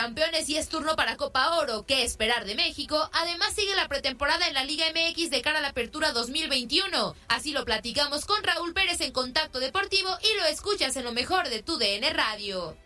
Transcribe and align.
Campeones 0.00 0.48
y 0.48 0.56
es 0.56 0.70
turno 0.70 0.96
para 0.96 1.18
Copa 1.18 1.58
Oro. 1.58 1.84
¿Qué 1.84 2.04
esperar 2.04 2.46
de 2.46 2.54
México? 2.54 3.10
Además 3.12 3.52
sigue 3.54 3.74
la 3.76 3.86
pretemporada 3.86 4.48
en 4.48 4.54
la 4.54 4.64
Liga 4.64 4.86
MX 4.94 5.28
de 5.28 5.42
cara 5.42 5.58
a 5.58 5.60
la 5.60 5.68
apertura 5.68 6.12
2021. 6.12 7.14
Así 7.28 7.52
lo 7.52 7.66
platicamos 7.66 8.24
con 8.24 8.42
Raúl 8.42 8.72
Pérez 8.72 9.02
en 9.02 9.12
Contacto 9.12 9.60
Deportivo 9.60 10.08
y 10.22 10.38
lo 10.38 10.46
escuchas 10.46 10.96
en 10.96 11.04
lo 11.04 11.12
mejor 11.12 11.50
de 11.50 11.62
tu 11.62 11.76
DN 11.76 12.08
Radio. 12.14 12.78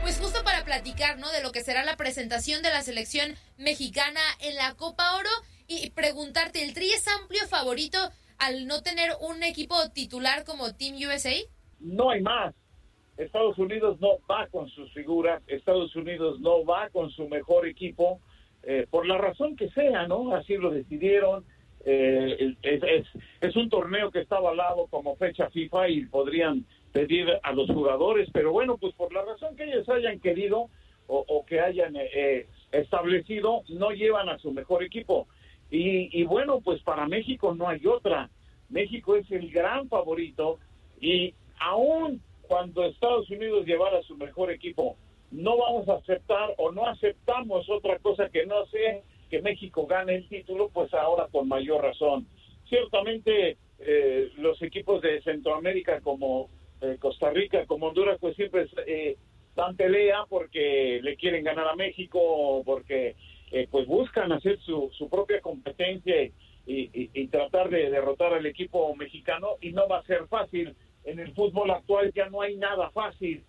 Pues 0.00 0.18
justo 0.18 0.42
para 0.42 0.64
platicar, 0.64 1.18
¿no? 1.18 1.30
De 1.30 1.42
lo 1.42 1.52
que 1.52 1.62
será 1.62 1.84
la 1.84 1.98
presentación 1.98 2.62
de 2.62 2.70
la 2.70 2.80
selección 2.80 3.36
mexicana 3.58 4.22
en 4.40 4.54
la 4.54 4.72
Copa 4.72 5.16
Oro 5.16 5.28
y 5.66 5.90
preguntarte, 5.90 6.62
¿el 6.62 6.72
Tri 6.72 6.90
es 6.92 7.06
amplio 7.08 7.46
favorito 7.46 8.10
al 8.38 8.66
no 8.66 8.82
tener 8.82 9.14
un 9.20 9.42
equipo 9.42 9.90
titular 9.90 10.44
como 10.44 10.72
Team 10.74 10.96
USA? 11.06 11.34
no 11.84 12.10
hay 12.10 12.22
más. 12.22 12.54
Estados 13.16 13.58
Unidos 13.58 14.00
no 14.00 14.18
va 14.28 14.46
con 14.48 14.68
sus 14.68 14.92
figuras, 14.92 15.42
Estados 15.46 15.94
Unidos 15.94 16.40
no 16.40 16.64
va 16.64 16.88
con 16.90 17.10
su 17.10 17.28
mejor 17.28 17.66
equipo, 17.66 18.20
eh, 18.64 18.86
por 18.90 19.06
la 19.06 19.18
razón 19.18 19.56
que 19.56 19.68
sea, 19.70 20.08
¿no? 20.08 20.34
Así 20.34 20.56
lo 20.56 20.70
decidieron. 20.70 21.44
Eh, 21.86 22.56
es, 22.62 23.56
un 23.56 23.68
torneo 23.68 24.10
que 24.10 24.20
está 24.20 24.36
avalado 24.36 24.86
como 24.86 25.16
fecha 25.16 25.50
FIFA 25.50 25.88
y 25.90 26.06
podrían 26.06 26.64
pedir 26.92 27.26
a 27.42 27.52
los 27.52 27.68
jugadores, 27.70 28.28
pero 28.32 28.52
bueno, 28.52 28.78
pues 28.78 28.94
por 28.94 29.12
la 29.12 29.22
razón 29.22 29.54
que 29.54 29.64
ellos 29.64 29.88
hayan 29.90 30.18
querido 30.18 30.70
o, 31.06 31.44
que 31.44 31.60
hayan 31.60 31.94
eh, 31.96 32.46
establecido, 32.72 33.62
no 33.68 33.90
llevan 33.90 34.30
a 34.30 34.38
su 34.38 34.50
mejor 34.52 34.82
equipo. 34.82 35.28
Y, 35.70 36.08
y 36.18 36.24
bueno, 36.24 36.60
pues 36.62 36.82
para 36.82 37.06
México 37.06 37.54
no 37.54 37.68
hay 37.68 37.86
otra. 37.86 38.30
México 38.70 39.14
es 39.16 39.30
el 39.30 39.50
gran 39.50 39.88
favorito 39.88 40.58
y 41.00 41.34
aún 41.60 42.22
cuando 42.48 42.84
Estados 42.84 43.28
Unidos 43.30 43.66
llevara 43.66 44.02
su 44.02 44.16
mejor 44.16 44.50
equipo, 44.50 44.96
no 45.30 45.56
vamos 45.56 45.88
a 45.88 45.94
aceptar 45.94 46.54
o 46.58 46.72
no 46.72 46.86
aceptamos 46.86 47.68
otra 47.68 47.98
cosa 47.98 48.28
que 48.28 48.46
no 48.46 48.66
sea 48.66 49.00
que 49.30 49.42
México 49.42 49.86
gane 49.86 50.16
el 50.16 50.28
título, 50.28 50.68
pues 50.72 50.92
ahora 50.94 51.28
con 51.30 51.48
mayor 51.48 51.82
razón. 51.82 52.26
Ciertamente 52.68 53.56
eh, 53.80 54.30
los 54.36 54.60
equipos 54.62 55.02
de 55.02 55.20
Centroamérica 55.22 56.00
como 56.00 56.48
eh, 56.80 56.96
Costa 57.00 57.30
Rica, 57.30 57.66
como 57.66 57.88
Honduras, 57.88 58.18
pues 58.20 58.36
siempre 58.36 58.66
eh, 58.86 59.16
dan 59.56 59.76
pelea 59.76 60.24
porque 60.28 61.00
le 61.02 61.16
quieren 61.16 61.44
ganar 61.44 61.66
a 61.68 61.76
México, 61.76 62.62
porque 62.64 63.16
eh, 63.50 63.68
pues 63.70 63.86
buscan 63.86 64.32
hacer 64.32 64.58
su, 64.60 64.90
su 64.96 65.08
propia 65.08 65.40
competencia 65.40 66.30
y, 66.66 67.28
tratar 67.28 67.68
de 67.68 67.90
derrotar 67.90 68.32
al 68.32 68.46
equipo 68.46 68.94
mexicano 68.96 69.56
y 69.60 69.72
no 69.72 69.86
va 69.86 69.98
a 69.98 70.04
ser 70.04 70.26
fácil 70.28 70.74
en 71.04 71.18
el 71.18 71.32
fútbol 71.34 71.70
actual 71.70 72.12
ya 72.14 72.28
no 72.28 72.40
hay 72.40 72.56
nada 72.56 72.90
fácil. 72.90 73.42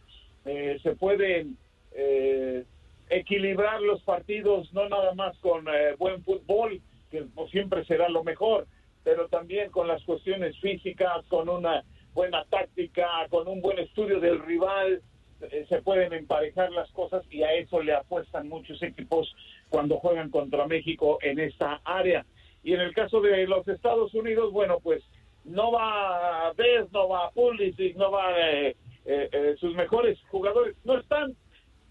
Eh, 0.45 0.79
se 0.83 0.95
pueden 0.95 1.57
eh, 1.91 2.63
equilibrar 3.09 3.81
los 3.81 4.01
partidos 4.03 4.71
no 4.73 4.87
nada 4.89 5.13
más 5.13 5.37
con 5.39 5.67
eh, 5.67 5.95
buen 5.97 6.23
fútbol, 6.23 6.81
que 7.11 7.25
siempre 7.51 7.85
será 7.85 8.09
lo 8.09 8.23
mejor, 8.23 8.67
pero 9.03 9.27
también 9.27 9.69
con 9.71 9.87
las 9.87 10.03
cuestiones 10.03 10.57
físicas, 10.59 11.25
con 11.27 11.49
una 11.49 11.83
buena 12.13 12.45
táctica, 12.45 13.07
con 13.29 13.47
un 13.47 13.61
buen 13.61 13.79
estudio 13.79 14.19
del 14.19 14.39
rival, 14.43 15.01
eh, 15.41 15.65
se 15.67 15.81
pueden 15.81 16.13
emparejar 16.13 16.71
las 16.71 16.89
cosas 16.91 17.23
y 17.29 17.43
a 17.43 17.53
eso 17.53 17.81
le 17.81 17.93
apuestan 17.93 18.47
muchos 18.47 18.81
equipos 18.81 19.35
cuando 19.69 19.97
juegan 19.97 20.29
contra 20.29 20.65
México 20.65 21.19
en 21.21 21.39
esta 21.39 21.81
área. 21.83 22.25
Y 22.63 22.73
en 22.73 22.79
el 22.79 22.93
caso 22.93 23.21
de 23.21 23.45
los 23.45 23.67
Estados 23.67 24.13
Unidos, 24.13 24.51
bueno, 24.51 24.79
pues 24.81 25.03
no 25.45 25.71
va 25.71 26.51
Bess, 26.53 26.91
no 26.91 27.07
va 27.07 27.31
Pulisic, 27.31 27.95
no 27.95 28.11
va 28.11 28.31
eh, 28.37 28.75
eh, 29.05 29.29
eh, 29.31 29.55
sus 29.59 29.73
mejores 29.75 30.19
jugadores, 30.29 30.75
no 30.83 30.97
están, 30.97 31.35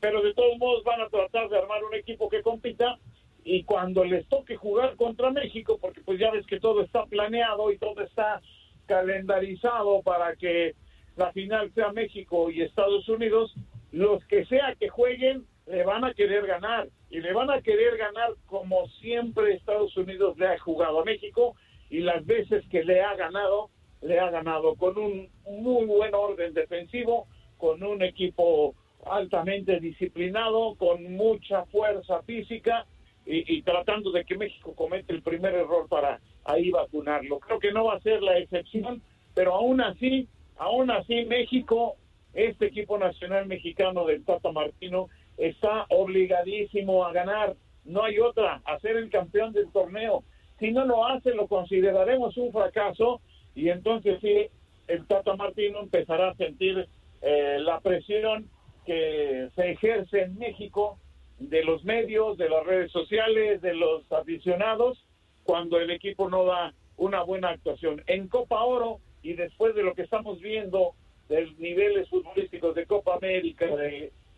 pero 0.01 0.23
de 0.23 0.35
todos 0.35 0.59
modos 0.59 0.85
van 0.85 1.01
a 1.01 1.09
tratar 1.09 1.49
de 1.49 1.59
armar 1.59 1.83
un 1.85 1.95
equipo 1.95 2.29
que 2.29 2.43
compita 2.43 2.99
y 3.45 3.63
cuando 3.65 4.05
les 4.05 4.27
toque 4.29 4.57
jugar 4.57 4.97
contra 4.97 5.31
México, 5.31 5.79
porque 5.81 6.01
pues 6.01 6.19
ya 6.19 6.31
ves 6.31 6.47
que 6.47 6.61
todo 6.61 6.83
está 6.83 7.05
planeado 7.07 7.71
y 7.71 7.79
todo 7.79 8.01
está 8.03 8.41
calendarizado 8.87 10.03
para 10.03 10.35
que 10.37 10.75
la 11.17 11.33
final 11.33 11.73
sea 11.75 11.93
México 11.93 12.51
y 12.51 12.63
Estados 12.63 13.09
Unidos, 13.09 13.55
los 13.93 14.25
que 14.25 14.45
sea 14.47 14.75
que 14.75 14.89
jueguen 14.89 15.47
le 15.67 15.85
van 15.85 16.05
a 16.05 16.13
querer 16.13 16.47
ganar 16.47 16.89
y 17.09 17.21
le 17.21 17.33
van 17.33 17.51
a 17.51 17.63
querer 17.63 17.97
ganar 17.97 18.31
como 18.47 18.89
siempre 19.01 19.55
Estados 19.55 19.97
Unidos 19.97 20.37
le 20.37 20.49
ha 20.49 20.59
jugado 20.59 21.01
a 21.01 21.05
México 21.05 21.55
y 21.95 22.01
las 22.01 22.27
veces 22.27 22.65
que 22.71 22.83
le 22.83 23.03
ha 23.03 23.15
ganado, 23.15 23.71
le 24.03 24.19
ha 24.19 24.29
ganado 24.29 24.75
con 24.75 24.99
un 24.99 25.29
muy 25.47 25.87
buen 25.87 26.13
orden 26.13 26.53
defensivo, 26.53 27.29
con 27.57 27.85
un 27.85 28.03
equipo 28.03 28.75
altamente 29.07 29.79
disciplinado, 29.79 30.75
con 30.75 31.05
mucha 31.15 31.65
fuerza 31.67 32.21
física 32.23 32.85
y, 33.25 33.63
tratando 33.63 34.11
de 34.11 34.25
que 34.25 34.37
México 34.37 34.75
comete 34.75 35.13
el 35.13 35.23
primer 35.23 35.55
error 35.55 35.87
para 35.89 36.19
ahí 36.45 36.73
vacunarlo. 36.73 37.39
Creo 37.39 37.61
que 37.61 37.71
no 37.71 37.85
va 37.85 37.95
a 37.95 38.01
ser 38.01 38.21
la 38.23 38.39
excepción, 38.39 39.01
pero 39.33 39.55
aún 39.55 39.81
así, 39.81 40.27
aún 40.57 40.91
así 40.91 41.25
México, 41.27 41.95
este 42.33 42.67
equipo 42.67 42.99
nacional 42.99 43.47
mexicano 43.47 44.05
del 44.05 44.25
Tata 44.25 44.51
Martino, 44.51 45.11
está 45.37 45.87
obligadísimo 45.91 47.05
a 47.05 47.13
ganar. 47.13 47.55
No 47.85 48.03
hay 48.03 48.19
otra, 48.19 48.63
a 48.65 48.81
ser 48.81 48.97
el 48.97 49.11
campeón 49.11 49.53
del 49.53 49.71
torneo 49.71 50.25
si 50.65 50.73
no 50.73 50.87
lo 50.87 51.07
hace, 51.07 51.35
lo 51.35 51.47
consideraremos 51.47 52.39
un 52.39 52.51
fracaso 52.51 53.21
y 53.55 53.69
entonces 53.69 54.19
sí, 54.23 54.47
el 54.89 55.07
Tata 55.07 55.37
Martino 55.37 55.81
empezará 55.81 56.31
a 56.31 56.37
sentir 56.37 56.89
eh, 57.21 57.59
la 57.61 57.81
presión 57.81 58.49
que 58.87 59.51
se 59.55 59.73
ejerce 59.73 60.23
en 60.23 60.39
México 60.39 60.99
de 61.39 61.65
los 61.65 61.85
medios, 61.85 62.39
de 62.39 62.49
las 62.49 62.65
redes 62.65 62.91
sociales, 62.93 63.61
de 63.61 63.75
los 63.75 64.11
aficionados 64.11 65.05
cuando 65.43 65.79
el 65.79 65.91
equipo 65.91 66.31
no 66.31 66.47
da 66.47 66.73
una 66.97 67.23
buena 67.23 67.51
actuación. 67.51 68.03
En 68.07 68.29
Copa 68.29 68.63
Oro 68.63 69.01
y 69.23 69.35
después 69.35 69.75
de 69.75 69.83
lo 69.83 69.95
que 69.95 70.03
estamos 70.03 70.41
viendo 70.41 70.95
de 71.29 71.47
niveles 71.59 72.09
futbolísticos 72.09 72.75
de 72.75 72.87
Copa 72.87 73.17
América 73.17 73.67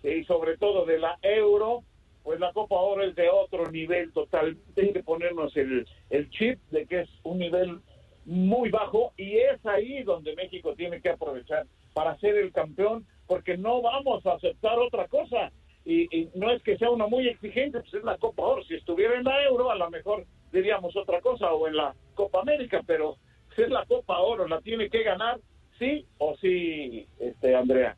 y 0.02 0.24
sobre 0.24 0.56
todo 0.56 0.86
de 0.86 0.98
la 0.98 1.18
Euro, 1.22 1.84
pues 2.26 2.40
la 2.40 2.52
Copa 2.52 2.74
Oro 2.74 3.04
es 3.04 3.14
de 3.14 3.30
otro 3.30 3.70
nivel 3.70 4.12
total. 4.12 4.58
Hay 4.76 4.92
que 4.92 5.04
ponernos 5.04 5.56
el, 5.56 5.86
el 6.10 6.28
chip 6.30 6.58
de 6.72 6.84
que 6.84 7.02
es 7.02 7.08
un 7.22 7.38
nivel 7.38 7.78
muy 8.24 8.68
bajo 8.68 9.12
y 9.16 9.36
es 9.36 9.64
ahí 9.64 10.02
donde 10.02 10.34
México 10.34 10.74
tiene 10.74 11.00
que 11.00 11.10
aprovechar 11.10 11.66
para 11.94 12.18
ser 12.18 12.36
el 12.36 12.50
campeón 12.50 13.06
porque 13.28 13.56
no 13.56 13.80
vamos 13.80 14.26
a 14.26 14.32
aceptar 14.32 14.76
otra 14.80 15.06
cosa 15.06 15.52
y, 15.84 16.28
no 16.34 16.50
es 16.50 16.60
que 16.64 16.76
sea 16.76 16.90
uno 16.90 17.08
muy 17.08 17.28
exigente, 17.28 17.78
pues 17.78 17.94
es 17.94 18.02
la 18.02 18.18
Copa 18.18 18.42
Oro. 18.42 18.64
Si 18.64 18.74
estuviera 18.74 19.16
en 19.16 19.22
la 19.22 19.44
Euro, 19.44 19.70
a 19.70 19.76
lo 19.76 19.88
mejor 19.88 20.26
diríamos 20.52 20.96
otra 20.96 21.20
cosa, 21.20 21.52
o 21.52 21.68
en 21.68 21.76
la 21.76 21.94
Copa 22.16 22.40
América, 22.40 22.82
pero 22.84 23.18
es 23.56 23.68
la 23.68 23.86
Copa 23.86 24.18
Oro, 24.18 24.48
la 24.48 24.60
tiene 24.62 24.90
que 24.90 25.04
ganar, 25.04 25.38
sí 25.78 26.04
o 26.18 26.36
sí, 26.38 27.06
este, 27.20 27.54
Andrea. 27.54 27.96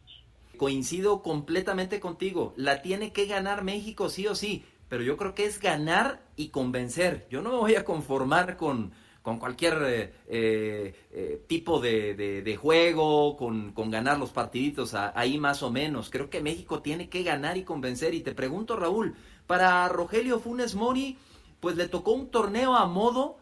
Coincido 0.59 1.23
completamente 1.23 2.01
contigo, 2.01 2.53
la 2.57 2.83
tiene 2.83 3.13
que 3.15 3.25
ganar 3.25 3.65
México 3.65 4.11
sí 4.11 4.27
o 4.27 4.35
sí, 4.35 4.65
pero 4.91 5.03
yo 5.03 5.17
creo 5.17 5.35
que 5.35 5.47
es 5.47 5.59
ganar 5.59 6.21
y 6.37 6.49
convencer. 6.49 7.27
Yo 7.31 7.41
no 7.41 7.51
me 7.51 7.57
voy 7.57 7.75
a 7.77 7.87
conformar 7.87 8.59
con 8.59 8.93
con 9.29 9.39
cualquier 9.39 9.75
eh, 9.85 10.15
eh, 10.27 10.95
eh, 11.11 11.45
tipo 11.47 11.81
de, 11.81 12.59
juego, 12.59 13.37
con, 13.37 13.75
ganar 13.91 14.19
los 14.19 14.31
partiditos 14.31 14.95
ahí 14.95 15.39
más 15.39 15.63
o 15.63 15.71
menos. 15.71 16.09
Creo 16.09 16.31
que 16.31 16.41
México 16.41 16.81
tiene 16.81 17.11
que 17.11 17.23
ganar 17.23 17.59
y 17.59 17.63
convencer. 17.63 18.15
Y 18.15 18.21
te 18.21 18.35
pregunto, 18.35 18.75
Raúl, 18.75 19.17
para 19.47 19.87
Rogelio 19.89 20.41
Funes 20.41 20.75
Mori, 20.75 21.19
pues 21.61 21.77
le 21.77 21.89
tocó 21.89 22.13
un 22.13 22.31
torneo 22.31 22.75
a 22.75 22.87
modo 22.87 23.37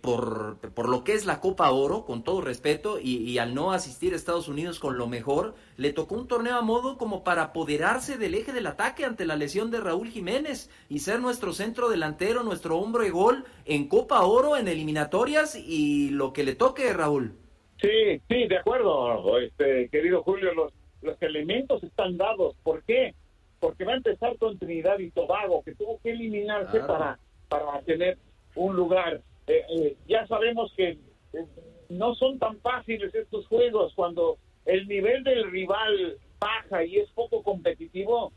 por, 0.00 0.58
por, 0.74 0.88
lo 0.88 1.04
que 1.04 1.12
es 1.12 1.24
la 1.24 1.40
Copa 1.40 1.70
Oro, 1.70 2.04
con 2.04 2.24
todo 2.24 2.40
respeto, 2.40 2.98
y, 3.00 3.38
al 3.38 3.54
no 3.54 3.72
asistir 3.72 4.12
a 4.12 4.16
Estados 4.16 4.48
Unidos 4.48 4.80
con 4.80 4.98
lo 4.98 5.06
mejor, 5.06 5.54
le 5.76 5.92
tocó 5.92 6.16
un 6.16 6.26
torneo 6.26 6.56
a 6.56 6.62
modo 6.62 6.98
como 6.98 7.22
para 7.22 7.42
apoderarse 7.42 8.18
del 8.18 8.34
eje 8.34 8.52
del 8.52 8.66
ataque 8.66 9.04
ante 9.04 9.24
la 9.24 9.36
lesión 9.36 9.70
de 9.70 9.80
Raúl 9.80 10.08
Jiménez 10.08 10.68
y 10.88 10.98
ser 10.98 11.20
nuestro 11.20 11.52
centro 11.52 11.88
delantero, 11.88 12.42
nuestro 12.42 12.76
hombro 12.76 13.04
de 13.04 13.10
gol 13.10 13.44
en 13.66 13.86
Copa 13.86 14.22
Oro, 14.22 14.56
en 14.56 14.66
eliminatorias 14.66 15.54
y 15.54 16.10
lo 16.10 16.32
que 16.32 16.42
le 16.42 16.56
toque, 16.56 16.92
Raúl. 16.92 17.34
Sí, 17.80 18.20
sí, 18.28 18.48
de 18.48 18.58
acuerdo, 18.58 19.38
este, 19.38 19.88
querido 19.90 20.24
Julio, 20.24 20.52
los, 20.54 20.72
los 21.02 21.22
elementos 21.22 21.84
están 21.84 22.16
dados. 22.16 22.56
¿Por 22.64 22.82
qué? 22.82 23.14
Porque 23.60 23.84
va 23.84 23.92
a 23.92 23.96
empezar 23.96 24.36
con 24.38 24.58
Trinidad 24.58 24.98
y 24.98 25.10
Tobago, 25.10 25.62
que 25.62 25.76
tuvo 25.76 26.00
que 26.02 26.10
eliminarse 26.10 26.80
para, 26.80 27.20
para 27.48 27.80
tener 27.82 28.18
un 28.56 28.74
lugar 28.74 29.22
eh, 29.48 29.64
eh, 29.70 29.96
ya 30.06 30.26
sabemos 30.26 30.72
que 30.76 30.90
eh, 30.90 31.44
no 31.88 32.14
son 32.14 32.38
tan 32.38 32.60
fáciles 32.60 33.14
estos 33.14 33.46
juegos 33.46 33.94
cuando 33.94 34.38
el 34.66 34.86
nivel 34.86 35.24
del 35.24 35.50
rival 35.50 36.18
baja 36.38 36.84
y 36.84 36.98
es 36.98 37.10
poco 37.10 37.42
competitivo, 37.42 38.32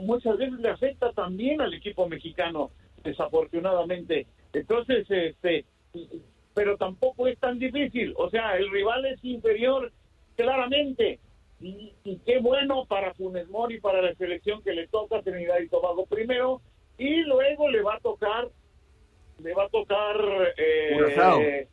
muchas 0.00 0.38
veces 0.38 0.58
le 0.60 0.68
afecta 0.68 1.12
también 1.12 1.60
al 1.60 1.74
equipo 1.74 2.08
mexicano, 2.08 2.70
desafortunadamente. 3.02 4.26
Entonces, 4.52 5.06
este, 5.10 5.64
pero 6.54 6.76
tampoco 6.76 7.26
es 7.26 7.38
tan 7.38 7.58
difícil, 7.58 8.14
o 8.16 8.30
sea, 8.30 8.56
el 8.56 8.70
rival 8.70 9.04
es 9.06 9.22
inferior 9.24 9.92
claramente. 10.36 11.18
Y, 11.60 11.92
qué 12.26 12.38
bueno 12.38 12.86
para 12.86 13.14
Funes 13.14 13.48
Mori, 13.48 13.80
para 13.80 14.02
la 14.02 14.14
selección 14.14 14.62
que 14.62 14.72
le 14.72 14.88
toca 14.88 15.22
Trinidad 15.22 15.60
y 15.60 15.68
Tobago 15.68 16.06
primero, 16.06 16.60
y 16.98 17.22
luego 17.22 17.70
le 17.70 17.82
va 17.82 17.96
a 17.96 18.00
tocar 18.00 18.48
le 19.42 19.54
va 19.54 19.64
a 19.64 19.68
tocar 19.68 20.16
eh, 20.56 21.68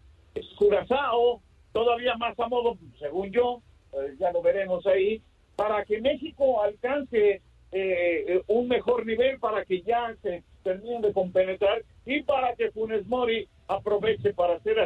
Curazao. 0.58 1.42
todavía 1.72 2.16
más 2.18 2.40
a 2.40 2.48
modo, 2.48 2.78
según 2.98 3.32
yo, 3.32 3.62
eh, 3.94 4.16
ya 4.20 4.32
lo 4.32 4.42
veremos 4.42 4.86
ahí, 4.88 5.22
para 5.56 5.84
que 5.86 6.02
México 6.02 6.62
alcance 6.64 7.42
eh, 7.72 8.42
un 8.48 8.68
mejor 8.68 9.06
nivel, 9.06 9.40
para 9.40 9.66
que 9.66 9.82
ya 9.82 10.16
se 10.22 10.44
termine 10.64 11.02
de 11.02 11.14
compenetrar 11.14 11.84
y 12.06 12.24
para 12.24 12.56
que 12.56 12.72
Funes 12.72 13.06
Mori 13.08 13.48
aproveche 13.68 14.34
para 14.34 14.56
hacer 14.56 14.78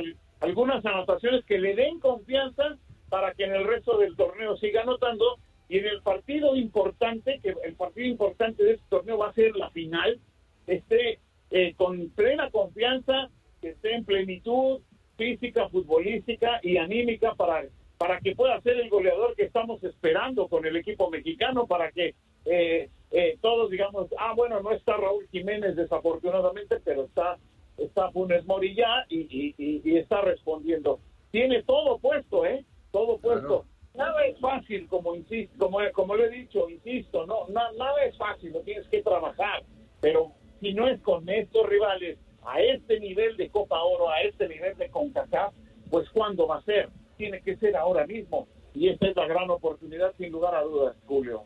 algunas 0.41 0.85
anotaciones 0.85 1.45
que 1.45 1.57
le 1.57 1.75
den 1.75 1.99
confianza 1.99 2.77
para 3.09 3.33
que 3.33 3.43
en 3.43 3.53
el 3.53 3.65
resto 3.65 3.97
del 3.99 4.15
torneo 4.15 4.57
siga 4.57 4.81
anotando 4.81 5.37
y 5.69 5.77
en 5.77 5.85
el 5.85 6.01
partido 6.01 6.55
importante, 6.55 7.39
que 7.41 7.53
el 7.63 7.75
partido 7.75 8.07
importante 8.07 8.63
de 8.63 8.73
este 8.73 8.85
torneo 8.89 9.19
va 9.19 9.29
a 9.29 9.33
ser 9.33 9.55
la 9.55 9.69
final, 9.69 10.19
esté 10.67 11.19
eh, 11.53 11.75
con 11.77 12.09
plena 12.09 12.49
confianza, 12.49 13.29
que 13.61 13.69
esté 13.69 13.93
en 13.93 14.05
plenitud 14.05 14.81
física, 15.17 15.69
futbolística 15.69 16.59
y 16.63 16.77
anímica 16.77 17.35
para, 17.35 17.65
para 17.99 18.19
que 18.21 18.35
pueda 18.35 18.59
ser 18.61 18.79
el 18.79 18.89
goleador 18.89 19.35
que 19.35 19.43
estamos 19.43 19.83
esperando 19.83 20.47
con 20.47 20.65
el 20.65 20.75
equipo 20.75 21.11
mexicano, 21.11 21.67
para 21.67 21.91
que 21.91 22.15
eh, 22.45 22.89
eh, 23.11 23.37
todos 23.39 23.69
digamos, 23.69 24.07
ah, 24.17 24.33
bueno, 24.35 24.61
no 24.61 24.71
está 24.71 24.97
Raúl 24.97 25.27
Jiménez 25.31 25.75
desafortunadamente, 25.75 26.79
pero 26.83 27.03
está, 27.03 27.37
está 27.77 28.09
Funes 28.09 28.43
Morilla 28.47 29.05
y, 29.07 29.53
y, 29.55 29.95
está 29.95 30.21
respondiendo. 30.21 30.99
Tiene 31.29 31.61
todo 31.61 31.99
puesto, 31.99 32.47
¿eh? 32.47 32.65
Todo 32.91 33.19
puesto. 33.19 33.65
Nada 33.93 34.25
es 34.25 34.39
fácil, 34.39 34.87
como 34.87 35.15
insisto, 35.15 35.55
como, 35.59 35.77
como 35.93 36.15
lo 36.15 36.25
he 36.25 36.31
dicho, 36.31 36.67
insisto, 36.67 37.27
no, 37.27 37.47
nada 37.49 38.03
es 38.07 38.17
fácil, 38.17 38.53
lo 38.53 38.61
tienes 38.61 38.87
que 38.87 39.03
trabajar, 39.03 39.61
pero 40.01 40.31
si 40.63 40.73
no 40.73 40.87
es 40.87 41.01
con 41.01 41.27
estos 41.27 41.67
rivales 41.67 42.17
a 42.45 42.61
este 42.61 42.97
nivel 43.01 43.35
de 43.35 43.49
Copa 43.49 43.81
Oro, 43.83 44.09
a 44.09 44.21
este 44.21 44.47
nivel 44.47 44.77
de 44.77 44.89
CONCACAF, 44.89 45.53
pues 45.89 46.09
¿cuándo 46.11 46.47
va 46.47 46.59
a 46.59 46.63
ser? 46.63 46.89
Tiene 47.17 47.41
que 47.41 47.57
ser 47.57 47.75
ahora 47.75 48.07
mismo. 48.07 48.47
Y 48.73 48.87
esta 48.87 49.07
es 49.07 49.15
la 49.15 49.27
gran 49.27 49.49
oportunidad, 49.49 50.13
sin 50.17 50.31
lugar 50.31 50.55
a 50.55 50.61
dudas, 50.61 50.95
Julio. 51.05 51.43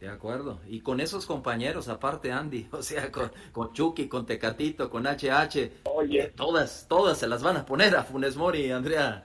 De 0.00 0.08
acuerdo. 0.08 0.58
Y 0.68 0.80
con 0.80 1.00
esos 1.00 1.26
compañeros, 1.26 1.88
aparte 1.88 2.32
Andy, 2.32 2.66
o 2.72 2.82
sea, 2.82 3.10
con, 3.12 3.30
con 3.52 3.72
Chucky, 3.72 4.08
con 4.08 4.26
Tecatito, 4.26 4.90
con 4.90 5.06
HH, 5.06 5.84
Oye. 5.84 6.32
todas, 6.34 6.86
todas 6.88 7.18
se 7.18 7.28
las 7.28 7.44
van 7.44 7.58
a 7.58 7.64
poner 7.64 7.94
a 7.94 8.02
Funes 8.02 8.36
Mori, 8.36 8.72
Andrea. 8.72 9.22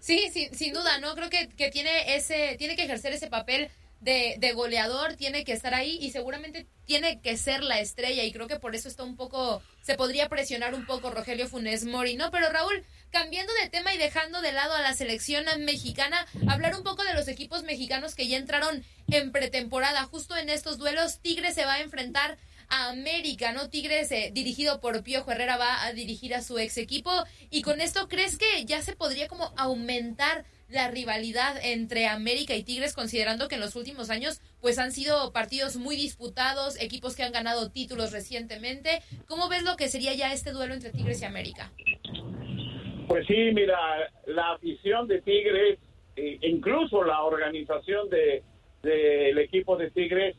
Sí, 0.00 0.28
sí, 0.32 0.48
sin 0.50 0.74
duda, 0.74 0.98
¿no? 0.98 1.14
Creo 1.14 1.30
que, 1.30 1.48
que 1.56 1.70
tiene 1.70 2.16
ese, 2.16 2.56
tiene 2.58 2.74
que 2.74 2.84
ejercer 2.84 3.12
ese 3.12 3.28
papel 3.28 3.68
de, 4.00 4.36
de, 4.38 4.52
goleador 4.52 5.14
tiene 5.14 5.44
que 5.44 5.52
estar 5.52 5.74
ahí 5.74 5.98
y 6.00 6.10
seguramente 6.10 6.66
tiene 6.86 7.20
que 7.20 7.36
ser 7.36 7.62
la 7.62 7.80
estrella 7.80 8.24
y 8.24 8.32
creo 8.32 8.48
que 8.48 8.58
por 8.58 8.74
eso 8.74 8.88
está 8.88 9.04
un 9.04 9.16
poco, 9.16 9.62
se 9.82 9.94
podría 9.94 10.28
presionar 10.28 10.74
un 10.74 10.86
poco 10.86 11.10
Rogelio 11.10 11.48
Funes 11.48 11.84
Mori, 11.84 12.16
¿no? 12.16 12.30
Pero 12.30 12.48
Raúl, 12.50 12.84
cambiando 13.10 13.52
de 13.62 13.68
tema 13.68 13.94
y 13.94 13.98
dejando 13.98 14.40
de 14.40 14.52
lado 14.52 14.74
a 14.74 14.80
la 14.80 14.94
selección 14.94 15.44
mexicana, 15.64 16.26
hablar 16.48 16.74
un 16.74 16.82
poco 16.82 17.04
de 17.04 17.14
los 17.14 17.28
equipos 17.28 17.62
mexicanos 17.62 18.14
que 18.14 18.26
ya 18.26 18.38
entraron 18.38 18.84
en 19.08 19.32
pretemporada. 19.32 20.04
Justo 20.04 20.36
en 20.36 20.48
estos 20.48 20.78
duelos, 20.78 21.20
Tigres 21.20 21.54
se 21.54 21.64
va 21.64 21.74
a 21.74 21.80
enfrentar 21.80 22.38
a 22.70 22.88
América, 22.88 23.52
¿no? 23.52 23.68
Tigres, 23.68 24.10
eh, 24.12 24.30
dirigido 24.32 24.80
por 24.80 25.02
Pío 25.02 25.24
Herrera, 25.28 25.56
va 25.56 25.84
a 25.84 25.92
dirigir 25.92 26.34
a 26.34 26.42
su 26.42 26.58
ex 26.58 26.78
equipo. 26.78 27.10
Y 27.50 27.62
con 27.62 27.80
esto, 27.80 28.08
¿crees 28.08 28.38
que 28.38 28.64
ya 28.64 28.80
se 28.80 28.96
podría 28.96 29.28
como 29.28 29.52
aumentar 29.56 30.44
la 30.70 30.90
rivalidad 30.90 31.56
entre 31.62 32.06
América 32.06 32.54
y 32.54 32.62
Tigres, 32.62 32.94
considerando 32.94 33.48
que 33.48 33.56
en 33.56 33.60
los 33.60 33.76
últimos 33.76 34.10
años 34.10 34.40
pues 34.60 34.78
han 34.78 34.92
sido 34.92 35.32
partidos 35.32 35.76
muy 35.76 35.96
disputados, 35.96 36.80
equipos 36.80 37.16
que 37.16 37.22
han 37.22 37.32
ganado 37.32 37.70
títulos 37.70 38.12
recientemente. 38.12 39.00
¿Cómo 39.26 39.48
ves 39.48 39.62
lo 39.64 39.76
que 39.76 39.88
sería 39.88 40.14
ya 40.14 40.32
este 40.32 40.52
duelo 40.52 40.74
entre 40.74 40.90
Tigres 40.90 41.22
y 41.22 41.24
América? 41.24 41.72
Pues 43.08 43.26
sí, 43.26 43.50
mira, 43.52 43.76
la 44.26 44.52
afición 44.52 45.08
de 45.08 45.20
Tigres, 45.22 45.78
e 46.16 46.38
incluso 46.42 47.02
la 47.02 47.22
organización 47.22 48.08
de 48.08 48.42
del 48.82 49.38
equipo 49.38 49.76
de 49.76 49.90
Tigres, 49.90 50.36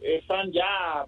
están 0.00 0.52
ya 0.52 1.06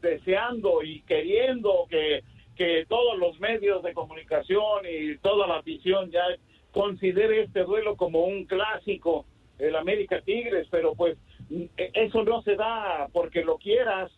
deseando 0.00 0.82
y 0.82 1.02
queriendo 1.02 1.86
que, 1.90 2.22
que 2.56 2.86
todos 2.88 3.18
los 3.18 3.38
medios 3.40 3.82
de 3.82 3.92
comunicación 3.92 4.84
y 4.88 5.18
toda 5.18 5.46
la 5.46 5.58
afición 5.58 6.10
ya 6.10 6.22
considere 6.72 7.42
este 7.42 7.60
duelo 7.64 7.96
como 7.96 8.24
un 8.24 8.44
clásico, 8.44 9.26
el 9.58 9.76
América 9.76 10.20
Tigres, 10.22 10.66
pero 10.70 10.94
pues 10.94 11.18
eso 11.76 12.22
no 12.24 12.42
se 12.42 12.56
da 12.56 13.08
porque 13.12 13.44
lo 13.44 13.58
quieras 13.58 14.10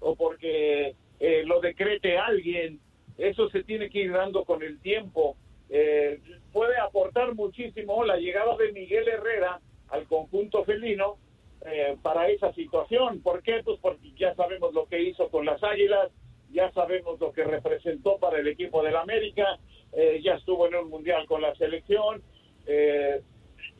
o 0.00 0.16
porque 0.16 0.94
eh, 1.20 1.42
lo 1.44 1.60
decrete 1.60 2.18
alguien, 2.18 2.80
eso 3.16 3.48
se 3.50 3.64
tiene 3.64 3.90
que 3.90 4.00
ir 4.02 4.12
dando 4.12 4.44
con 4.44 4.62
el 4.62 4.80
tiempo. 4.80 5.36
Eh, 5.70 6.20
puede 6.52 6.78
aportar 6.78 7.34
muchísimo 7.34 8.04
la 8.04 8.16
llegada 8.16 8.56
de 8.56 8.72
Miguel 8.72 9.06
Herrera 9.08 9.60
al 9.88 10.06
conjunto 10.06 10.64
felino 10.64 11.18
eh, 11.66 11.96
para 12.02 12.28
esa 12.28 12.52
situación. 12.54 13.20
¿Por 13.20 13.42
qué? 13.42 13.60
Pues 13.64 13.78
porque 13.80 14.12
ya 14.16 14.34
sabemos 14.34 14.72
lo 14.72 14.86
que 14.86 15.02
hizo 15.02 15.28
con 15.28 15.44
las 15.44 15.62
Águilas, 15.62 16.10
ya 16.50 16.70
sabemos 16.72 17.20
lo 17.20 17.32
que 17.32 17.44
representó 17.44 18.18
para 18.18 18.38
el 18.38 18.48
equipo 18.48 18.82
del 18.82 18.96
América, 18.96 19.58
eh, 19.92 20.20
ya 20.22 20.34
estuvo 20.34 20.66
en 20.66 20.74
un 20.74 20.90
mundial 20.90 21.26
con 21.26 21.42
la 21.42 21.54
selección. 21.54 22.22
Eh, 22.66 23.22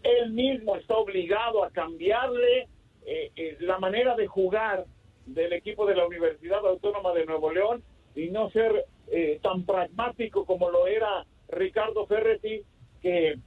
él 0.02 0.32
mismo 0.32 0.76
está 0.76 0.96
obligado 0.96 1.64
a 1.64 1.70
cambiarle 1.70 2.68
eh, 3.06 3.56
la 3.60 3.78
manera 3.78 4.14
de 4.16 4.26
jugar 4.26 4.84
del 5.26 5.52
equipo 5.52 5.86
de 5.86 5.94
la 5.94 6.06
Universidad 6.06 6.66
Autónoma 6.66 7.12
de 7.12 7.26
Nuevo 7.26 7.52
León 7.52 7.82
y 8.14 8.30
no 8.30 8.50
ser 8.50 8.86
eh, 9.10 9.38
tan 9.42 9.64
pragmático 9.64 10.44
como 10.44 10.70
lo 10.70 10.86
era 10.86 11.24
Ricardo 11.48 12.06
Ferretti, 12.06 12.62
que 13.00 13.38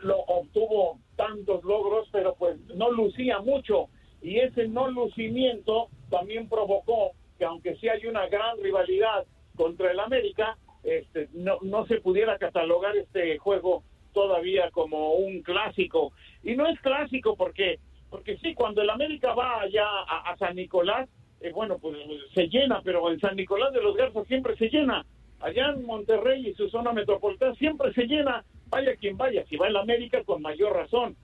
lo 0.00 0.18
obtuvo 0.18 0.98
tantos 1.16 1.62
logros, 1.64 2.08
pero 2.12 2.34
pues 2.34 2.58
no 2.74 2.90
lucía 2.90 3.38
mucho. 3.38 3.88
Y 4.20 4.38
ese 4.40 4.66
no 4.68 4.88
lucimiento 4.88 5.88
también 6.10 6.48
provocó 6.48 7.12
que 7.38 7.44
aunque 7.44 7.76
sí 7.76 7.88
hay 7.88 8.06
una 8.06 8.26
gran 8.28 8.58
rivalidad 8.62 9.24
contra 9.56 9.90
el 9.90 10.00
América, 10.00 10.56
este, 10.82 11.28
no, 11.32 11.58
no 11.62 11.86
se 11.86 12.00
pudiera 12.00 12.38
catalogar 12.38 12.96
este 12.96 13.38
juego 13.38 13.82
todavía 14.16 14.70
como 14.70 15.14
un 15.14 15.42
clásico. 15.42 16.12
Y 16.42 16.56
no 16.56 16.66
es 16.66 16.80
clásico 16.80 17.36
porque, 17.36 17.78
porque 18.08 18.38
sí, 18.38 18.54
cuando 18.54 18.80
el 18.80 18.88
América 18.88 19.34
va 19.34 19.60
allá 19.60 19.86
a, 19.86 20.34
San 20.38 20.56
Nicolás, 20.56 21.08
eh, 21.40 21.52
bueno, 21.52 21.76
pues 21.78 21.98
se 22.32 22.48
llena, 22.48 22.80
pero 22.82 23.12
en 23.12 23.20
San 23.20 23.36
Nicolás 23.36 23.74
de 23.74 23.82
los 23.82 23.94
Garzas 23.94 24.26
siempre 24.26 24.56
se 24.56 24.68
llena. 24.68 25.04
Allá 25.40 25.68
en 25.68 25.84
Monterrey 25.84 26.48
y 26.48 26.54
su 26.54 26.70
zona 26.70 26.94
metropolitana 26.94 27.54
siempre 27.56 27.92
se 27.92 28.06
llena, 28.06 28.42
vaya 28.68 28.96
quien 28.96 29.18
vaya, 29.18 29.44
si 29.46 29.56
va 29.56 29.68
el 29.68 29.76
América 29.76 30.24
con 30.24 30.40
mayor 30.40 30.74
razón. 30.74 31.14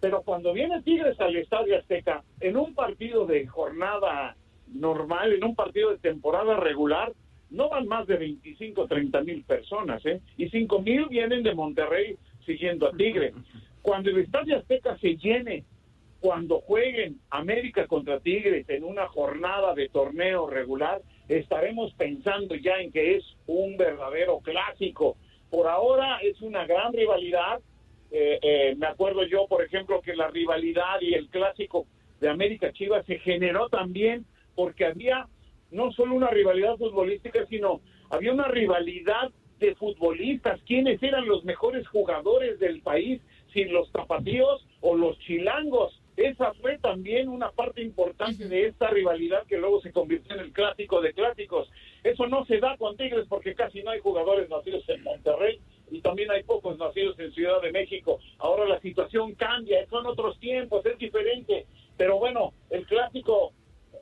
Pero 0.00 0.22
cuando 0.22 0.52
viene 0.52 0.82
Tigres 0.82 1.20
al 1.20 1.36
Estadio 1.36 1.78
Azteca, 1.78 2.24
en 2.40 2.56
un 2.56 2.74
partido 2.74 3.24
de 3.24 3.46
jornada 3.46 4.36
normal, 4.74 5.32
en 5.32 5.44
un 5.44 5.54
partido 5.54 5.90
de 5.90 5.98
temporada 5.98 6.56
regular, 6.56 7.12
no 7.50 7.68
van 7.68 7.86
más 7.86 8.06
de 8.06 8.16
25, 8.16 8.86
30 8.86 9.20
mil 9.22 9.44
personas, 9.44 10.04
¿eh? 10.06 10.20
Y 10.36 10.48
5 10.48 10.80
mil 10.80 11.06
vienen 11.06 11.42
de 11.42 11.54
Monterrey 11.54 12.16
siguiendo 12.46 12.88
a 12.88 12.92
Tigre. 12.92 13.32
Cuando 13.82 14.10
el 14.10 14.18
Estadio 14.18 14.58
Azteca 14.58 14.96
se 14.98 15.16
llene, 15.16 15.64
cuando 16.22 16.60
jueguen 16.60 17.18
América 17.30 17.88
contra 17.88 18.20
Tigres 18.20 18.68
en 18.68 18.84
una 18.84 19.08
jornada 19.08 19.74
de 19.74 19.88
torneo 19.88 20.48
regular, 20.48 21.02
estaremos 21.28 21.92
pensando 21.94 22.54
ya 22.54 22.76
en 22.76 22.92
que 22.92 23.16
es 23.16 23.24
un 23.48 23.76
verdadero 23.76 24.38
clásico. 24.38 25.16
Por 25.50 25.66
ahora 25.66 26.18
es 26.22 26.40
una 26.40 26.64
gran 26.64 26.92
rivalidad. 26.92 27.60
Eh, 28.12 28.38
eh, 28.40 28.74
me 28.78 28.86
acuerdo 28.86 29.24
yo, 29.24 29.48
por 29.48 29.64
ejemplo, 29.64 30.00
que 30.00 30.14
la 30.14 30.28
rivalidad 30.28 31.00
y 31.00 31.14
el 31.14 31.28
clásico 31.28 31.86
de 32.20 32.28
América 32.28 32.72
Chivas 32.72 33.04
se 33.04 33.18
generó 33.18 33.68
también 33.68 34.24
porque 34.54 34.86
había 34.86 35.26
no 35.70 35.90
solo 35.92 36.14
una 36.14 36.28
rivalidad 36.28 36.76
futbolística, 36.76 37.46
sino 37.46 37.80
había 38.10 38.32
una 38.32 38.48
rivalidad 38.48 39.30
de 39.58 39.74
futbolistas, 39.76 40.60
quiénes 40.66 41.02
eran 41.02 41.26
los 41.26 41.44
mejores 41.44 41.86
jugadores 41.88 42.58
del 42.58 42.82
país, 42.82 43.20
si 43.52 43.64
los 43.64 43.90
tapatíos 43.92 44.66
o 44.80 44.96
los 44.96 45.18
chilangos. 45.20 45.98
Esa 46.16 46.52
fue 46.54 46.78
también 46.78 47.28
una 47.28 47.50
parte 47.52 47.80
importante 47.80 48.46
de 48.48 48.66
esta 48.66 48.90
rivalidad 48.90 49.46
que 49.46 49.56
luego 49.56 49.80
se 49.80 49.92
convirtió 49.92 50.34
en 50.34 50.40
el 50.40 50.52
clásico 50.52 51.00
de 51.00 51.14
clásicos. 51.14 51.70
Eso 52.02 52.26
no 52.26 52.44
se 52.44 52.58
da 52.58 52.76
con 52.76 52.96
Tigres 52.96 53.26
porque 53.28 53.54
casi 53.54 53.82
no 53.82 53.92
hay 53.92 54.00
jugadores 54.00 54.50
nacidos 54.50 54.86
en 54.88 55.02
Monterrey 55.04 55.60
y 55.90 56.00
también 56.00 56.30
hay 56.30 56.42
pocos 56.42 56.76
nacidos 56.76 57.18
en 57.18 57.32
Ciudad 57.32 57.62
de 57.62 57.72
México. 57.72 58.18
Ahora 58.38 58.66
la 58.66 58.80
situación 58.80 59.34
cambia, 59.34 59.86
son 59.88 60.06
otros 60.06 60.38
tiempos, 60.38 60.84
es 60.84 60.98
diferente. 60.98 61.66
Pero 61.96 62.18
bueno, 62.18 62.52
el 62.70 62.84
clásico 62.86 63.52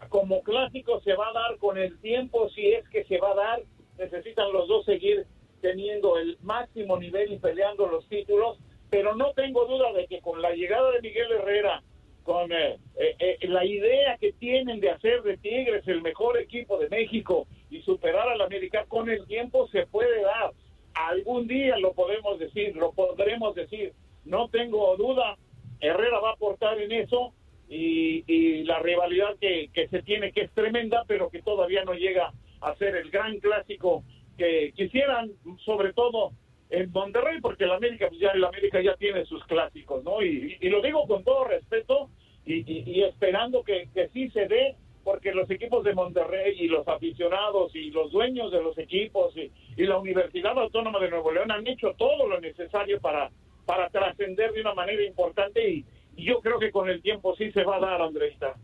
como 0.08 0.42
clásico 0.42 1.00
se 1.00 1.14
va 1.14 1.28
a 1.28 1.32
dar 1.32 1.58
con 1.58 1.78
el 1.78 1.98
tiempo, 2.00 2.48
si 2.50 2.72
es 2.72 2.88
que 2.88 3.04
se 3.04 3.18
va 3.18 3.32
a 3.32 3.34
dar, 3.34 3.62
necesitan 3.98 4.52
los 4.52 4.66
dos 4.68 4.84
seguir 4.84 5.26
teniendo 5.60 6.18
el 6.18 6.38
máximo 6.40 6.98
nivel 6.98 7.32
y 7.32 7.38
peleando 7.38 7.86
los 7.86 8.08
títulos, 8.08 8.58
pero 8.88 9.14
no 9.14 9.32
tengo 9.34 9.66
duda 9.66 9.92
de 9.92 10.06
que 10.06 10.20
con 10.20 10.40
la 10.40 10.52
llegada 10.52 10.90
de 10.92 11.02
Miguel 11.02 11.30
Herrera, 11.32 11.82
con 12.22 12.52
eh, 12.52 12.78
eh, 12.96 13.16
eh, 13.18 13.48
la 13.48 13.64
idea 13.64 14.16
que 14.18 14.32
tienen 14.32 14.80
de 14.80 14.90
hacer 14.90 15.22
de 15.22 15.36
Tigres 15.38 15.86
el 15.86 16.02
mejor 16.02 16.38
equipo 16.38 16.78
de 16.78 16.88
México 16.88 17.46
y 17.70 17.82
superar 17.82 18.28
al 18.28 18.40
América, 18.40 18.84
con 18.88 19.08
el 19.08 19.26
tiempo 19.26 19.68
se 19.68 19.86
puede 19.86 20.22
dar. 20.22 20.52
Algún 20.94 21.46
día 21.46 21.78
lo 21.78 21.92
podemos 21.92 22.38
decir, 22.38 22.76
lo 22.76 22.92
podremos 22.92 23.54
decir, 23.54 23.92
no 24.24 24.48
tengo 24.48 24.96
duda, 24.96 25.36
Herrera 25.80 26.20
va 26.20 26.30
a 26.30 26.34
aportar 26.34 26.78
en 26.80 26.92
eso 26.92 27.32
y, 27.68 28.64
la 28.64 28.80
rivalidad 28.80 29.36
que, 29.40 29.70
se 29.88 30.02
tiene, 30.02 30.32
que 30.32 30.42
es 30.42 30.50
tremenda, 30.52 31.04
pero 31.06 31.30
que 31.30 31.42
todavía 31.42 31.84
no 31.84 31.94
llega 31.94 32.32
a 32.60 32.74
ser 32.76 32.96
el 32.96 33.10
gran 33.10 33.38
clásico 33.38 34.04
que 34.36 34.72
quisieran, 34.76 35.32
sobre 35.64 35.92
todo 35.92 36.32
en 36.68 36.90
Monterrey, 36.92 37.40
porque 37.40 37.64
el 37.64 37.72
América, 38.00 38.08
pues 38.08 38.20
ya 38.20 38.30
el 38.30 38.44
América 38.44 38.80
ya 38.80 38.94
tiene 38.96 39.24
sus 39.24 39.44
clásicos, 39.44 40.02
¿no? 40.04 40.22
Y, 40.22 40.58
lo 40.68 40.80
digo 40.82 41.06
con 41.06 41.24
todo 41.24 41.44
respeto 41.44 42.08
y, 42.44 43.02
esperando 43.02 43.62
que, 43.62 43.88
que 43.94 44.08
sí 44.08 44.30
se 44.30 44.46
dé, 44.46 44.76
porque 45.04 45.32
los 45.32 45.50
equipos 45.50 45.84
de 45.84 45.94
Monterrey 45.94 46.56
y 46.58 46.68
los 46.68 46.86
aficionados 46.86 47.74
y 47.74 47.90
los 47.90 48.10
dueños 48.12 48.52
de 48.52 48.62
los 48.62 48.76
equipos 48.78 49.34
y, 49.36 49.50
la 49.76 49.98
Universidad 49.98 50.58
Autónoma 50.58 51.00
de 51.00 51.10
Nuevo 51.10 51.32
León 51.32 51.50
han 51.50 51.66
hecho 51.66 51.94
todo 51.96 52.28
lo 52.28 52.38
necesario 52.38 53.00
para, 53.00 53.30
para 53.64 53.88
trascender 53.88 54.52
de 54.52 54.60
una 54.60 54.74
manera 54.74 55.02
importante 55.02 55.68
y, 55.68 55.84
yo 56.16 56.40
creo 56.40 56.58
que 56.58 56.70
con 56.70 56.90
el 56.90 57.00
tiempo 57.00 57.34
sí 57.36 57.50
se 57.52 57.64
va 57.64 57.76
a 57.76 57.80
dar, 57.80 58.02
Andreita. 58.02 58.54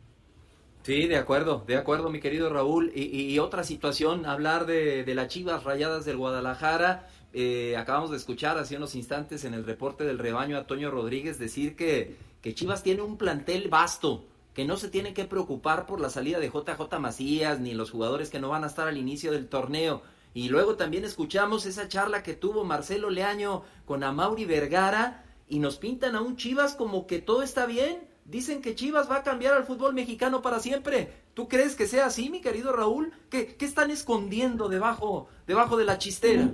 Sí, 0.82 1.06
de 1.08 1.16
acuerdo, 1.16 1.64
de 1.66 1.76
acuerdo, 1.76 2.10
mi 2.10 2.20
querido 2.20 2.50
Raúl. 2.50 2.92
Y, 2.94 3.38
otra 3.38 3.64
situación, 3.64 4.26
hablar 4.26 4.66
de, 4.66 5.04
las 5.14 5.28
Chivas 5.28 5.64
Rayadas 5.64 6.04
del 6.04 6.18
Guadalajara. 6.18 7.08
Eh, 7.38 7.76
acabamos 7.76 8.10
de 8.10 8.16
escuchar 8.16 8.56
hace 8.56 8.78
unos 8.78 8.94
instantes 8.94 9.44
en 9.44 9.52
el 9.52 9.66
reporte 9.66 10.04
del 10.04 10.18
rebaño 10.18 10.56
a 10.56 10.66
Toño 10.66 10.90
Rodríguez 10.90 11.38
decir 11.38 11.76
que, 11.76 12.16
que 12.40 12.54
Chivas 12.54 12.82
tiene 12.82 13.02
un 13.02 13.18
plantel 13.18 13.68
vasto, 13.68 14.24
que 14.54 14.64
no 14.64 14.78
se 14.78 14.88
tiene 14.88 15.12
que 15.12 15.26
preocupar 15.26 15.84
por 15.84 16.00
la 16.00 16.08
salida 16.08 16.38
de 16.38 16.48
JJ 16.48 16.98
Macías 16.98 17.60
ni 17.60 17.74
los 17.74 17.90
jugadores 17.90 18.30
que 18.30 18.40
no 18.40 18.48
van 18.48 18.64
a 18.64 18.68
estar 18.68 18.88
al 18.88 18.96
inicio 18.96 19.32
del 19.32 19.48
torneo. 19.48 20.00
Y 20.32 20.48
luego 20.48 20.76
también 20.76 21.04
escuchamos 21.04 21.66
esa 21.66 21.88
charla 21.88 22.22
que 22.22 22.32
tuvo 22.32 22.64
Marcelo 22.64 23.10
Leaño 23.10 23.64
con 23.84 24.02
Amauri 24.02 24.46
Vergara 24.46 25.22
y 25.46 25.58
nos 25.58 25.76
pintan 25.76 26.16
a 26.16 26.22
un 26.22 26.38
Chivas 26.38 26.74
como 26.74 27.06
que 27.06 27.20
todo 27.20 27.42
está 27.42 27.66
bien. 27.66 28.08
Dicen 28.24 28.62
que 28.62 28.74
Chivas 28.74 29.10
va 29.10 29.16
a 29.16 29.22
cambiar 29.22 29.52
al 29.52 29.66
fútbol 29.66 29.92
mexicano 29.92 30.40
para 30.40 30.58
siempre. 30.58 31.12
¿Tú 31.34 31.48
crees 31.48 31.74
que 31.74 31.86
sea 31.86 32.06
así, 32.06 32.30
mi 32.30 32.40
querido 32.40 32.72
Raúl? 32.72 33.12
¿Qué, 33.28 33.58
están 33.60 33.90
escondiendo 33.90 34.70
debajo, 34.70 35.28
debajo 35.46 35.76
de 35.76 35.84
la 35.84 35.98
chistera? 35.98 36.50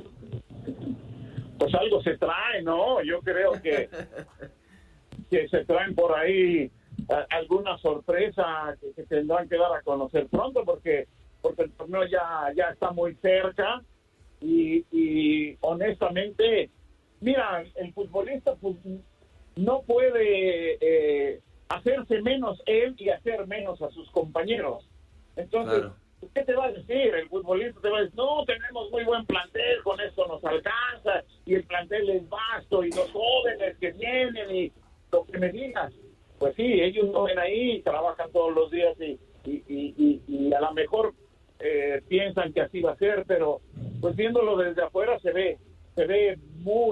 Pues 1.62 1.74
algo 1.74 2.02
se 2.02 2.18
trae, 2.18 2.62
¿no? 2.62 3.02
Yo 3.02 3.20
creo 3.20 3.52
que, 3.62 3.88
que 5.30 5.48
se 5.48 5.64
traen 5.64 5.94
por 5.94 6.12
ahí 6.14 6.70
alguna 7.30 7.78
sorpresa 7.78 8.76
que 8.80 8.92
se 8.94 9.06
tendrán 9.06 9.48
que 9.48 9.56
dar 9.56 9.72
a 9.72 9.82
conocer 9.82 10.26
pronto 10.28 10.64
porque 10.64 11.06
porque 11.40 11.62
el 11.62 11.72
torneo 11.72 12.04
ya, 12.06 12.52
ya 12.54 12.70
está 12.70 12.92
muy 12.92 13.14
cerca 13.16 13.82
y, 14.40 14.84
y 14.92 15.56
honestamente 15.60 16.70
mira, 17.22 17.64
el 17.76 17.92
futbolista 17.94 18.54
pues, 18.56 18.76
no 19.56 19.82
puede 19.82 20.78
eh, 20.80 21.40
hacerse 21.68 22.20
menos 22.20 22.60
él 22.66 22.94
y 22.98 23.08
hacer 23.08 23.46
menos 23.46 23.80
a 23.80 23.90
sus 23.90 24.10
compañeros. 24.10 24.88
Entonces, 25.36 25.90
¿qué 26.34 26.42
te 26.44 26.54
va 26.54 26.66
a 26.66 26.72
decir? 26.72 27.14
El 27.14 27.28
futbolista 27.28 27.80
te 27.80 27.88
va 27.88 27.98
a 27.98 28.02
decir, 28.02 28.16
no, 28.16 28.44
tenemos 28.44 28.90
muy 28.90 29.04
buen 29.04 29.24
plantel, 29.26 29.82
con 29.82 30.00
esto 30.00 30.26
nos 30.26 30.44
alcanza, 30.44 31.21
y 32.12 32.16
el 32.16 32.24
plantel 32.24 32.24
es 32.24 32.28
vasto, 32.28 32.84
y 32.84 32.90
los 32.90 33.10
jóvenes 33.10 33.76
que 33.78 33.92
vienen, 33.92 34.54
y 34.54 34.72
lo 35.10 35.24
que 35.24 35.38
me 35.38 35.50
digas. 35.50 35.92
Pues 36.38 36.54
sí, 36.56 36.80
ellos 36.80 37.08
no 37.12 37.24
ven 37.24 37.38
ahí, 37.38 37.82
trabajan 37.82 38.30
todos 38.32 38.52
los 38.54 38.70
días 38.70 38.96
y, 39.00 39.18
y, 39.44 40.20
y, 40.26 40.52
a 40.52 40.60
lo 40.60 40.72
mejor 40.72 41.14
eh, 41.60 42.02
piensan 42.08 42.52
que 42.52 42.62
así 42.62 42.80
va 42.80 42.92
a 42.92 42.96
ser, 42.96 43.24
pero 43.26 43.60
pues 44.00 44.16
viéndolo 44.16 44.56
desde 44.56 44.82
afuera 44.82 45.18
se 45.20 45.32
ve, 45.32 45.58
se 45.94 46.06
ve 46.06 46.38
muy 46.56 46.91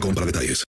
para 0.09 0.25
detalles. 0.25 0.70